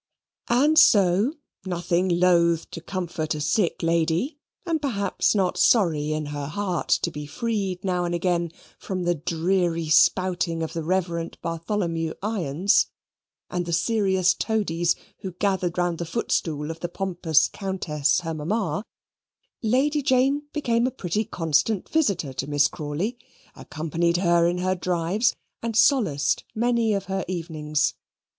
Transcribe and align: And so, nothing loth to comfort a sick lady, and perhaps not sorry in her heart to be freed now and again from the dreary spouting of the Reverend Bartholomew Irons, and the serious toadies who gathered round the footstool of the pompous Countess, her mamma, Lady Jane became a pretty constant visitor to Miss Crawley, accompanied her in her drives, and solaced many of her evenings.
And 0.49 0.79
so, 0.79 1.35
nothing 1.63 2.09
loth 2.09 2.71
to 2.71 2.81
comfort 2.81 3.35
a 3.35 3.39
sick 3.39 3.83
lady, 3.83 4.39
and 4.65 4.81
perhaps 4.81 5.35
not 5.35 5.59
sorry 5.59 6.11
in 6.11 6.25
her 6.33 6.47
heart 6.47 6.89
to 7.03 7.11
be 7.11 7.27
freed 7.27 7.83
now 7.83 8.05
and 8.05 8.15
again 8.15 8.51
from 8.79 9.03
the 9.03 9.13
dreary 9.13 9.89
spouting 9.89 10.63
of 10.63 10.73
the 10.73 10.81
Reverend 10.81 11.37
Bartholomew 11.43 12.15
Irons, 12.23 12.87
and 13.51 13.67
the 13.67 13.73
serious 13.73 14.33
toadies 14.33 14.95
who 15.19 15.33
gathered 15.33 15.77
round 15.77 15.99
the 15.99 16.05
footstool 16.05 16.71
of 16.71 16.79
the 16.79 16.89
pompous 16.89 17.47
Countess, 17.47 18.21
her 18.21 18.33
mamma, 18.33 18.83
Lady 19.61 20.01
Jane 20.01 20.41
became 20.51 20.87
a 20.87 20.89
pretty 20.89 21.25
constant 21.25 21.87
visitor 21.87 22.33
to 22.33 22.47
Miss 22.49 22.67
Crawley, 22.67 23.19
accompanied 23.55 24.17
her 24.17 24.47
in 24.47 24.57
her 24.57 24.73
drives, 24.73 25.35
and 25.61 25.75
solaced 25.75 26.43
many 26.55 26.91
of 26.95 27.05
her 27.05 27.23
evenings. 27.27 27.93